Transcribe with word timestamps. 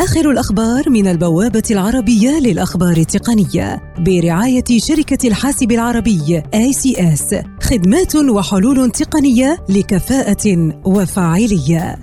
آخر 0.00 0.30
الأخبار 0.30 0.90
من 0.90 1.06
البوابة 1.06 1.62
العربية 1.70 2.30
للأخبار 2.30 2.96
التقنية 2.96 3.94
برعاية 3.98 4.64
شركة 4.78 5.28
الحاسب 5.28 5.72
العربي 5.72 6.42
ACS 6.54 7.36
خدمات 7.62 8.16
وحلول 8.16 8.90
تقنية 8.90 9.64
لكفاءة 9.68 10.72
وفاعلية. 10.84 11.98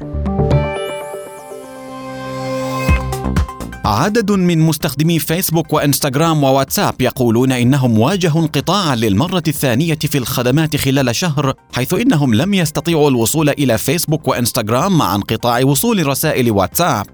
عدد 3.86 4.32
من 4.32 4.60
مستخدمي 4.60 5.20
فيسبوك 5.20 5.74
وإنستغرام 5.74 6.44
وواتساب 6.44 7.02
يقولون 7.02 7.52
إنهم 7.52 8.00
واجهوا 8.00 8.42
انقطاعا 8.42 8.96
للمرة 8.96 9.44
الثانية 9.48 10.00
في 10.00 10.18
الخدمات 10.18 10.76
خلال 10.76 11.16
شهر 11.16 11.54
حيث 11.74 11.94
إنهم 11.94 12.34
لم 12.34 12.54
يستطيعوا 12.54 13.10
الوصول 13.10 13.50
إلى 13.50 13.78
فيسبوك 13.78 14.28
وإنستغرام 14.28 14.98
مع 14.98 15.16
انقطاع 15.16 15.64
وصول 15.64 16.08
رسائل 16.08 16.52
واتساب. 16.52 17.06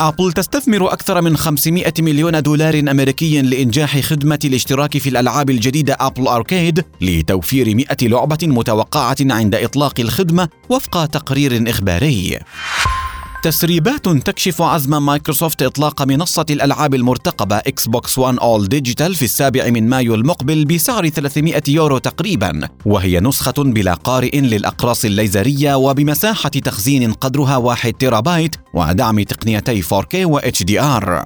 أبل 0.00 0.32
تستثمر 0.32 0.92
أكثر 0.92 1.20
من 1.20 1.36
500 1.36 1.92
مليون 1.98 2.42
دولار 2.42 2.78
أمريكي 2.78 3.42
لإنجاح 3.42 4.00
خدمة 4.00 4.38
الاشتراك 4.44 4.98
في 4.98 5.08
الألعاب 5.08 5.50
الجديدة 5.50 5.96
Apple 6.00 6.26
Arcade 6.26 6.84
لتوفير 7.00 7.74
100 7.74 7.86
لعبة 8.02 8.38
متوقعة 8.42 9.16
عند 9.20 9.54
إطلاق 9.54 10.00
الخدمة 10.00 10.48
وفق 10.68 11.06
تقرير 11.06 11.70
إخباري. 11.70 12.38
تسريبات 13.42 14.08
تكشف 14.08 14.62
عزم 14.62 15.06
مايكروسوفت 15.06 15.62
إطلاق 15.62 16.02
منصة 16.02 16.46
الألعاب 16.50 16.94
المرتقبة 16.94 17.56
Xbox 17.56 18.18
One 18.18 18.38
All 18.38 18.68
Digital 18.68 19.14
في 19.14 19.24
السابع 19.24 19.70
من 19.70 19.88
مايو 19.88 20.14
المقبل 20.14 20.64
بسعر 20.64 21.08
300 21.08 21.62
يورو 21.68 21.98
تقريبا 21.98 22.68
وهي 22.84 23.20
نسخة 23.20 23.54
بلا 23.58 23.94
قارئ 23.94 24.40
للأقراص 24.40 25.04
الليزرية 25.04 25.74
وبمساحة 25.74 26.48
تخزين 26.48 27.12
قدرها 27.12 27.56
1 27.56 27.92
تيرابايت 27.92 28.56
ودعم 28.74 29.22
تقنيتي 29.22 29.82
4K 29.82 30.14
و 30.14 30.40
HDR 30.40 31.24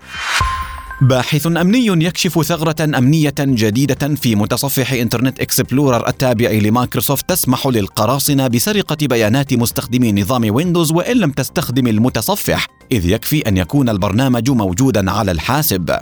باحث 1.00 1.46
أمني 1.46 1.86
يكشف 1.86 2.42
ثغرة 2.42 2.98
أمنية 2.98 3.34
جديدة 3.38 4.14
في 4.14 4.34
متصفح 4.34 4.92
Internet 4.92 5.40
Explorer 5.40 6.08
التابع 6.08 6.50
لمايكروسوفت 6.50 7.28
تسمح 7.28 7.66
للقراصنة 7.66 8.48
بسرقة 8.48 8.96
بيانات 9.00 9.54
مستخدمي 9.54 10.12
نظام 10.12 10.54
ويندوز 10.54 10.92
وإن 10.92 11.16
لم 11.16 11.30
تستخدم 11.30 11.86
المتصفح 11.86 12.66
إذ 12.92 13.10
يكفي 13.10 13.48
أن 13.48 13.56
يكون 13.56 13.88
البرنامج 13.88 14.50
موجودا 14.50 15.10
على 15.10 15.30
الحاسب. 15.30 15.98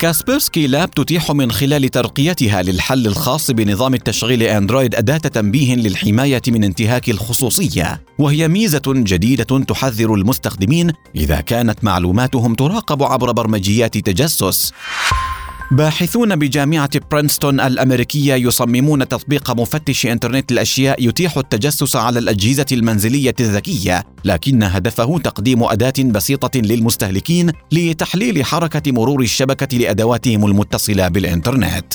Kaspersky 0.00 0.66
Lab 0.66 0.90
تتيح 0.90 1.30
من 1.30 1.52
خلال 1.52 1.88
ترقيتها 1.88 2.62
للحل 2.62 3.06
الخاص 3.06 3.50
بنظام 3.50 3.94
التشغيل 3.94 4.42
أندرويد 4.42 4.94
أداة 4.94 5.18
تنبيه 5.18 5.74
للحماية 5.74 6.42
من 6.48 6.64
انتهاك 6.64 7.10
الخصوصية. 7.10 8.02
وهي 8.18 8.48
ميزة 8.48 8.82
جديدة 8.86 9.64
تحذر 9.64 10.14
المستخدمين 10.14 10.92
إذا 11.16 11.40
كانت 11.40 11.84
معلوماتهم 11.84 12.54
تراقب 12.54 13.02
عبر 13.02 13.32
برمجيات 13.32 13.98
تجسس. 13.98 14.72
باحثون 15.70 16.36
بجامعة 16.36 16.90
برينستون 17.10 17.60
الأمريكية 17.60 18.34
يصممون 18.34 19.08
تطبيق 19.08 19.50
مفتش 19.50 20.06
إنترنت 20.06 20.52
الأشياء 20.52 21.08
يتيح 21.08 21.38
التجسس 21.38 21.96
على 21.96 22.18
الأجهزة 22.18 22.66
المنزلية 22.72 23.34
الذكية، 23.40 24.04
لكن 24.24 24.62
هدفه 24.62 25.18
تقديم 25.18 25.64
أداة 25.64 25.92
بسيطة 25.98 26.60
للمستهلكين 26.60 27.52
لتحليل 27.72 28.44
حركة 28.44 28.92
مرور 28.92 29.22
الشبكة 29.22 29.78
لأدواتهم 29.78 30.46
المتصلة 30.46 31.08
بالإنترنت. 31.08 31.94